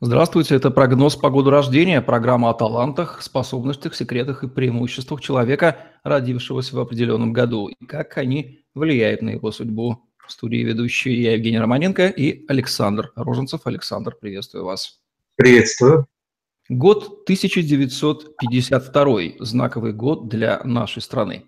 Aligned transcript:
Здравствуйте, 0.00 0.54
это 0.54 0.70
прогноз 0.70 1.16
по 1.16 1.28
году 1.28 1.50
рождения, 1.50 2.00
программа 2.00 2.50
о 2.50 2.54
талантах, 2.54 3.20
способностях, 3.20 3.96
секретах 3.96 4.44
и 4.44 4.48
преимуществах 4.48 5.20
человека, 5.20 5.78
родившегося 6.04 6.76
в 6.76 6.78
определенном 6.78 7.32
году, 7.32 7.66
и 7.66 7.84
как 7.84 8.16
они 8.16 8.60
влияют 8.76 9.22
на 9.22 9.30
его 9.30 9.50
судьбу. 9.50 10.04
В 10.24 10.30
студии 10.30 10.58
ведущие 10.58 11.20
я, 11.20 11.32
Евгений 11.32 11.58
Романенко 11.58 12.06
и 12.06 12.44
Александр 12.46 13.10
Роженцев. 13.16 13.62
Александр, 13.64 14.14
приветствую 14.14 14.66
вас. 14.66 15.00
Приветствую. 15.34 16.06
Год 16.68 17.22
1952, 17.24 19.20
знаковый 19.40 19.92
год 19.92 20.28
для 20.28 20.60
нашей 20.62 21.02
страны. 21.02 21.46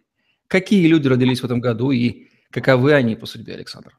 Какие 0.49 0.89
люди 0.89 1.07
родились 1.07 1.43
в 1.43 1.45
этом 1.45 1.61
году 1.61 1.93
и 1.93 2.27
каковы 2.51 2.95
они 2.95 3.15
по 3.15 3.27
судьбе, 3.27 3.55
Александр? 3.55 3.97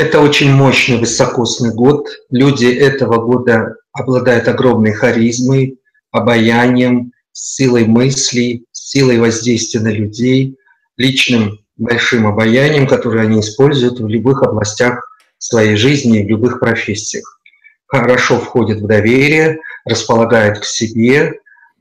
Это 0.00 0.22
очень 0.22 0.50
мощный, 0.50 0.96
высокосный 0.96 1.74
год. 1.74 2.08
Люди 2.30 2.64
этого 2.64 3.22
года 3.22 3.76
обладают 3.92 4.48
огромной 4.48 4.94
харизмой, 4.94 5.78
обаянием, 6.10 7.12
силой 7.32 7.84
мыслей, 7.84 8.64
силой 8.72 9.18
воздействия 9.18 9.80
на 9.80 9.92
людей, 9.92 10.56
личным 10.96 11.58
большим 11.76 12.26
обаянием, 12.26 12.86
которое 12.86 13.24
они 13.24 13.40
используют 13.40 14.00
в 14.00 14.08
любых 14.08 14.42
областях 14.42 15.04
своей 15.36 15.76
жизни, 15.76 16.24
в 16.24 16.28
любых 16.30 16.60
профессиях. 16.60 17.38
Хорошо 17.86 18.38
входят 18.38 18.78
в 18.78 18.86
доверие, 18.86 19.58
располагают 19.84 20.60
к 20.60 20.64
себе, 20.64 21.34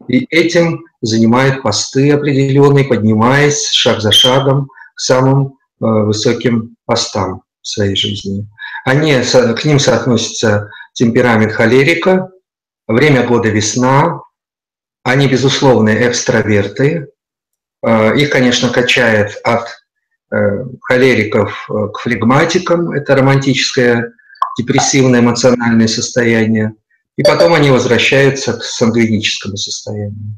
и 0.09 0.25
этим 0.29 0.83
занимают 1.01 1.61
посты 1.61 2.11
определенные, 2.11 2.83
поднимаясь 2.83 3.69
шаг 3.71 4.01
за 4.01 4.11
шагом 4.11 4.67
к 4.93 4.99
самым 4.99 5.53
э, 5.79 5.85
высоким 5.85 6.75
постам 6.85 7.43
своей 7.69 7.95
жизни. 7.95 8.47
Они, 8.85 9.13
к 9.13 9.65
ним 9.65 9.79
соотносится 9.79 10.69
темперамент 10.93 11.51
холерика, 11.51 12.29
время 12.87 13.25
года 13.25 13.49
весна, 13.49 14.19
они, 15.03 15.27
безусловно, 15.27 15.89
экстраверты. 15.89 17.07
Э, 17.85 18.15
их, 18.17 18.29
конечно, 18.29 18.69
качает 18.69 19.39
от 19.43 19.67
э, 20.31 20.65
холериков 20.81 21.67
э, 21.69 21.87
к 21.93 21.99
флегматикам, 21.99 22.91
это 22.91 23.15
романтическое 23.15 24.11
депрессивное 24.57 25.21
эмоциональное 25.21 25.87
состояние, 25.87 26.73
и 27.15 27.23
потом 27.23 27.53
они 27.53 27.71
возвращаются 27.71 28.53
к 28.53 28.63
сангвиническому 28.63 29.55
состоянию. 29.55 30.37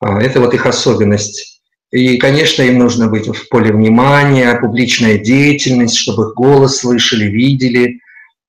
Это 0.00 0.40
вот 0.40 0.54
их 0.54 0.64
особенность. 0.64 1.49
И, 1.90 2.18
конечно, 2.18 2.62
им 2.62 2.78
нужно 2.78 3.08
быть 3.08 3.26
в 3.26 3.48
поле 3.48 3.72
внимания, 3.72 4.54
публичная 4.54 5.18
деятельность, 5.18 5.96
чтобы 5.96 6.28
их 6.28 6.34
голос 6.34 6.78
слышали, 6.78 7.24
видели. 7.24 8.00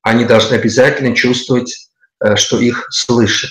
Они 0.03 0.25
должны 0.25 0.55
обязательно 0.55 1.15
чувствовать, 1.15 1.89
э, 2.23 2.35
что 2.35 2.59
их 2.59 2.87
слышат. 2.91 3.49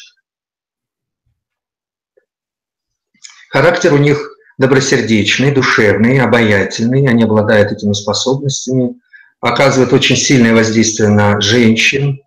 Характер 3.49 3.93
у 3.93 3.99
них 3.99 4.31
добросердечный, 4.59 5.51
душевный, 5.51 6.21
обаятельный. 6.21 7.09
Они 7.09 7.25
обладают 7.25 7.73
этими 7.73 7.93
способностями, 7.93 8.95
оказывают 9.41 9.93
очень 9.93 10.17
сильное 10.17 10.55
воздействие 10.55 11.09
на 11.09 11.41
женщин, 11.41 12.21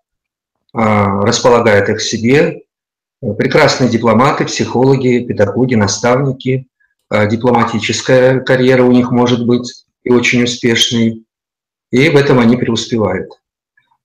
а, 0.73 1.21
располагают 1.21 1.87
их 1.87 1.97
к 1.99 2.01
себе. 2.01 2.63
Прекрасные 3.37 3.89
дипломаты, 3.89 4.43
психологи, 4.43 5.23
педагоги, 5.25 5.75
наставники– 5.75 6.67
дипломатическая 7.13 8.39
карьера 8.39 8.83
у 8.83 8.91
них 8.91 9.11
может 9.11 9.45
быть 9.45 9.85
и 10.03 10.11
очень 10.11 10.43
успешной, 10.43 11.23
и 11.91 12.09
в 12.09 12.15
этом 12.15 12.39
они 12.39 12.57
преуспевают. 12.57 13.29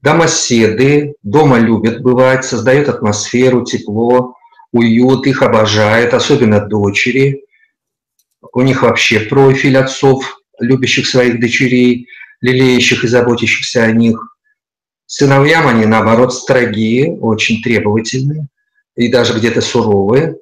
Домоседы 0.02 1.14
дома 1.22 1.58
любят 1.58 2.02
бывать, 2.02 2.44
создают 2.44 2.88
атмосферу, 2.88 3.64
тепло, 3.64 4.34
уют, 4.72 5.26
их 5.26 5.42
обожают, 5.42 6.14
особенно 6.14 6.60
дочери. 6.60 7.44
У 8.52 8.60
них 8.60 8.82
вообще 8.82 9.20
профиль 9.20 9.78
отцов, 9.78 10.40
любящих 10.60 11.06
своих 11.06 11.40
дочерей, 11.40 12.06
лелеющих 12.40 13.04
и 13.04 13.08
заботящихся 13.08 13.84
о 13.84 13.92
них. 13.92 14.36
Сыновьям 15.06 15.66
они, 15.66 15.86
наоборот, 15.86 16.34
строгие, 16.34 17.12
очень 17.12 17.62
требовательные 17.62 18.48
и 18.94 19.08
даже 19.08 19.36
где-то 19.36 19.62
суровые 19.62 20.36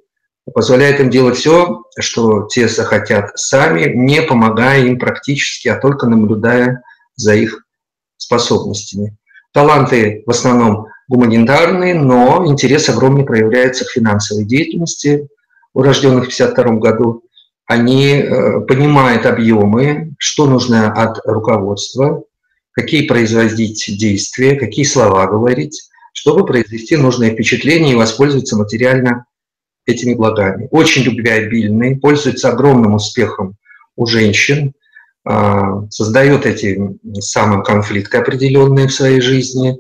позволяет 0.52 1.00
им 1.00 1.10
делать 1.10 1.36
все, 1.36 1.82
что 1.98 2.46
те 2.46 2.68
захотят 2.68 3.36
сами, 3.36 3.92
не 3.94 4.22
помогая 4.22 4.84
им 4.84 4.98
практически, 4.98 5.68
а 5.68 5.76
только 5.76 6.06
наблюдая 6.06 6.82
за 7.16 7.34
их 7.34 7.64
способностями. 8.16 9.16
Таланты 9.52 10.22
в 10.26 10.30
основном 10.30 10.86
гуманитарные, 11.08 11.94
но 11.94 12.44
интерес 12.46 12.88
огромный 12.88 13.24
проявляется 13.24 13.84
к 13.84 13.90
финансовой 13.90 14.44
деятельности 14.44 15.28
у 15.74 15.82
рожденных 15.82 16.30
в 16.30 16.34
1952 16.34 16.78
году. 16.78 17.22
Они 17.66 18.12
э, 18.12 18.60
понимают 18.60 19.26
объемы, 19.26 20.14
что 20.18 20.46
нужно 20.46 20.92
от 20.92 21.18
руководства, 21.24 22.22
какие 22.72 23.06
производить 23.06 23.84
действия, 23.98 24.56
какие 24.56 24.84
слова 24.84 25.26
говорить, 25.26 25.88
чтобы 26.12 26.46
произвести 26.46 26.96
нужное 26.96 27.30
впечатление 27.30 27.92
и 27.92 27.96
воспользоваться 27.96 28.56
материально 28.56 29.26
этими 29.86 30.14
благами. 30.14 30.69
Очень 30.70 31.04
любвеобильный, 31.04 31.97
пользуется 31.97 32.50
огромным 32.50 32.94
успехом 32.94 33.54
у 33.94 34.06
женщин, 34.06 34.74
а, 35.24 35.88
создает 35.91 36.44
эти 36.44 36.78
самые 37.20 37.62
конфликты 37.62 38.19
определенные 38.19 38.88
в 38.88 38.92
своей 38.92 39.20
жизни. 39.20 39.78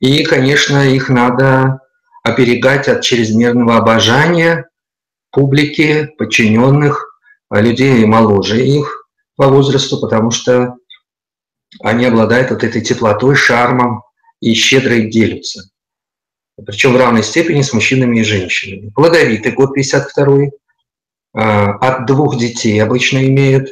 И, 0.00 0.24
конечно, 0.24 0.88
их 0.88 1.08
надо 1.08 1.80
оберегать 2.22 2.88
от 2.88 3.02
чрезмерного 3.02 3.76
обожания 3.76 4.68
публики, 5.32 6.08
подчиненных, 6.18 7.20
а, 7.50 7.60
людей 7.60 8.04
моложе 8.06 8.64
их 8.64 9.06
по 9.36 9.48
возрасту, 9.48 10.00
потому 10.00 10.30
что 10.30 10.74
они 11.82 12.06
обладают 12.06 12.50
вот 12.50 12.64
этой 12.64 12.80
теплотой, 12.80 13.34
шармом 13.34 14.02
и 14.40 14.54
щедро 14.54 14.94
их 14.94 15.10
делятся 15.10 15.68
причем 16.66 16.92
в 16.92 16.96
равной 16.96 17.22
степени 17.22 17.62
с 17.62 17.72
мужчинами 17.72 18.18
и 18.18 18.24
женщинами. 18.24 18.90
Плодовитый 18.90 19.52
год 19.52 19.74
52 19.74 20.50
а, 21.34 21.72
от 21.74 22.06
двух 22.06 22.38
детей 22.38 22.82
обычно 22.82 23.24
имеют 23.26 23.70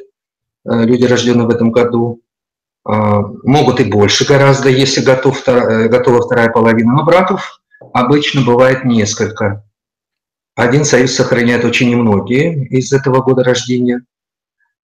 а, 0.64 0.82
люди, 0.82 1.04
рожденные 1.04 1.46
в 1.46 1.50
этом 1.50 1.72
году. 1.72 2.20
А, 2.84 3.20
могут 3.42 3.80
и 3.80 3.84
больше 3.84 4.24
гораздо, 4.24 4.68
если 4.68 5.00
готов, 5.00 5.42
э, 5.48 5.88
готова 5.88 6.22
вторая 6.22 6.50
половина, 6.50 6.92
но 6.92 7.04
браков 7.04 7.60
обычно 7.92 8.42
бывает 8.42 8.84
несколько. 8.84 9.64
Один 10.54 10.84
союз 10.84 11.14
сохраняют 11.14 11.64
очень 11.64 11.90
немногие 11.90 12.66
из 12.68 12.92
этого 12.92 13.20
года 13.22 13.44
рождения. 13.44 14.02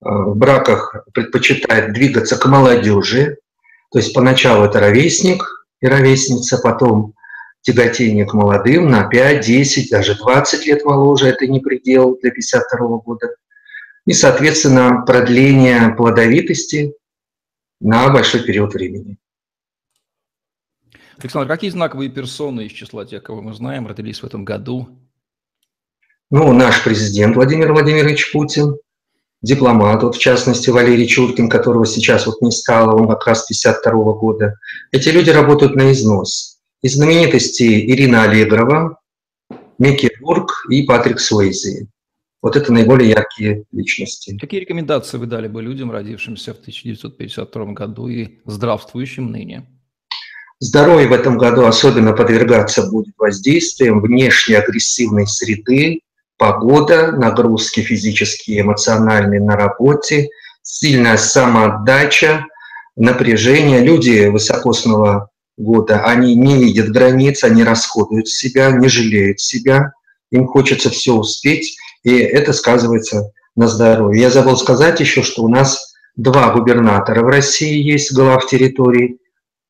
В 0.02 0.36
браках 0.36 0.96
предпочитают 1.14 1.94
двигаться 1.94 2.36
к 2.36 2.46
молодежи, 2.48 3.38
то 3.92 4.00
есть 4.00 4.14
поначалу 4.14 4.66
это 4.66 4.80
ровесник 4.80 5.68
и 5.80 5.88
ровесница, 5.88 6.58
потом 6.58 7.14
тяготение 7.62 8.26
к 8.26 8.34
молодым 8.34 8.90
на 8.90 9.08
5, 9.08 9.46
10, 9.46 9.90
даже 9.90 10.16
20 10.16 10.66
лет 10.66 10.84
моложе, 10.84 11.28
это 11.28 11.48
не 11.48 11.60
предел 11.60 12.18
для 12.22 12.32
52 12.32 12.98
года. 12.98 13.36
И, 14.06 14.14
соответственно, 14.14 15.04
продление 15.06 15.94
плодовитости 15.96 16.94
на 17.80 18.10
большой 18.10 18.44
период 18.44 18.74
времени. 18.74 19.18
Александр, 21.20 21.48
какие 21.48 21.70
знаковые 21.70 22.10
персоны 22.10 22.66
из 22.66 22.72
числа 22.72 23.06
тех, 23.06 23.22
кого 23.22 23.42
мы 23.42 23.54
знаем, 23.54 23.86
родились 23.86 24.22
в 24.22 24.26
этом 24.26 24.44
году? 24.44 24.90
Ну, 26.32 26.52
наш 26.54 26.84
президент 26.84 27.36
Владимир 27.36 27.74
Владимирович 27.74 28.32
Путин, 28.32 28.78
дипломат, 29.42 30.02
вот 30.02 30.16
в 30.16 30.20
частности 30.20 30.70
Валерий 30.72 31.08
Чуркин, 31.08 31.50
которого 31.50 31.86
сейчас 31.86 32.26
вот 32.26 32.42
не 32.42 32.52
стало, 32.52 32.96
он 32.96 33.08
как 33.08 33.28
раз 33.28 33.46
52 33.46 34.14
года. 34.14 34.58
Эти 34.92 35.10
люди 35.10 35.30
работают 35.30 35.76
на 35.76 35.92
износ. 35.92 36.51
Из 36.84 36.96
знаменитостей 36.96 37.92
Ирина 37.92 38.24
Аллегрова, 38.24 38.98
Микки 39.78 40.10
Бург 40.20 40.66
и 40.72 40.82
Патрик 40.82 41.20
Суэйзи. 41.20 41.88
Вот 42.42 42.56
это 42.56 42.74
наиболее 42.74 43.12
яркие 43.12 43.66
личности. 43.72 44.36
Какие 44.42 44.62
рекомендации 44.62 45.18
вы 45.18 45.28
дали 45.28 45.48
бы 45.48 45.62
людям, 45.62 45.92
родившимся 45.92 46.56
в 46.56 46.60
1952 46.60 47.66
году 47.74 48.08
и 48.08 48.40
здравствующим 48.46 49.32
ныне? 49.32 49.70
Здоровье 50.60 51.08
в 51.08 51.12
этом 51.12 51.38
году 51.38 51.66
особенно 51.66 52.14
подвергаться 52.14 52.90
будет 52.90 53.14
воздействием 53.16 54.02
внешней 54.02 54.56
агрессивной 54.56 55.28
среды, 55.28 56.02
погода, 56.38 57.12
нагрузки 57.12 57.82
физические 57.82 58.58
и 58.58 58.62
эмоциональные 58.62 59.40
на 59.40 59.56
работе, 59.56 60.30
сильная 60.64 61.18
самоотдача, 61.18 62.48
напряжение. 62.96 63.82
Люди 63.82 64.30
высокосного 64.30 65.31
года, 65.58 66.04
они 66.06 66.36
не 66.36 66.56
видят 66.56 66.90
границ, 66.90 67.44
они 67.44 67.64
расходуют 67.64 68.28
себя, 68.28 68.72
не 68.72 68.88
жалеют 68.88 69.40
себя, 69.40 69.94
им 70.32 70.48
хочется 70.48 70.90
все 70.90 71.14
успеть, 71.14 71.78
и 72.04 72.18
это 72.18 72.54
сказывается 72.54 73.32
на 73.56 73.68
здоровье. 73.68 74.22
Я 74.22 74.30
забыл 74.30 74.58
сказать 74.58 75.00
еще, 75.00 75.24
что 75.24 75.44
у 75.44 75.50
нас 75.50 75.94
два 76.16 76.52
губернатора 76.54 77.22
в 77.22 77.28
России 77.28 77.82
есть, 77.82 78.14
глав 78.14 78.48
территорий. 78.48 79.20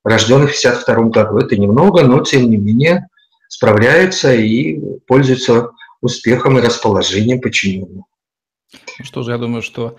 рожденных 0.03 0.51
в 0.51 0.53
52 0.53 0.95
году. 1.09 1.37
Это 1.37 1.57
немного, 1.57 2.03
но 2.03 2.21
тем 2.21 2.49
не 2.49 2.57
менее 2.57 3.07
справляются 3.47 4.33
и 4.33 4.79
пользуются 5.05 5.69
успехом 6.01 6.57
и 6.57 6.61
расположением 6.61 7.39
подчиненных. 7.39 8.05
Что 9.03 9.21
же, 9.21 9.31
я 9.31 9.37
думаю, 9.37 9.61
что 9.61 9.97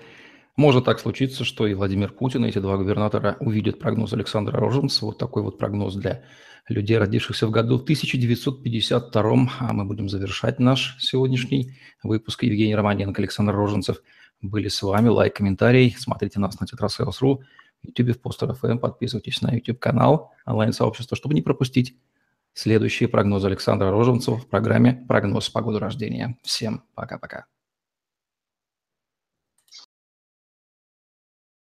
может 0.57 0.85
так 0.85 1.01
случиться, 1.01 1.45
что 1.45 1.67
и 1.67 1.75
Владимир 1.75 2.13
Путин, 2.13 2.45
и 2.45 2.49
эти 2.49 2.59
два 2.59 2.77
губернатора 2.77 3.37
увидят 3.41 3.79
прогноз 3.79 4.13
Александра 4.13 4.59
Роженцева. 4.59 5.07
Вот 5.07 5.19
такой 5.19 5.43
вот 5.43 5.59
прогноз 5.59 5.95
для 5.95 6.25
людей, 6.69 6.99
родившихся 6.99 7.47
в 7.47 7.51
году 7.51 7.77
1952. 7.77 9.51
А 9.61 9.73
мы 9.73 9.85
будем 9.85 10.09
завершать 10.09 10.59
наш 10.59 10.97
сегодняшний 11.01 11.75
выпуск. 12.03 12.43
Евгений 12.43 12.75
Романенко, 12.75 13.21
Александр 13.21 13.55
Роженцев 13.55 14.03
были 14.43 14.69
с 14.69 14.83
вами. 14.83 15.09
Лайк, 15.09 15.37
комментарий. 15.37 15.95
Смотрите 15.99 16.39
нас 16.39 16.61
на 16.61 16.67
тетрасейлс.ру, 16.67 17.43
YouTube, 17.83 18.17
в 18.17 18.21
Постер 18.21 18.51
FM. 18.51 18.79
Подписывайтесь 18.79 19.41
на 19.41 19.55
YouTube-канал 19.55 20.33
онлайн-сообщества, 20.45 21.17
чтобы 21.17 21.35
не 21.35 21.43
пропустить 21.43 21.97
следующие 22.53 23.09
прогнозы 23.09 23.47
Александра 23.47 23.91
Роженцева 23.91 24.37
в 24.37 24.47
программе 24.47 25.05
«Прогноз 25.09 25.49
погоды 25.49 25.79
рождения». 25.79 26.37
Всем 26.43 26.85
пока-пока. 26.95 27.47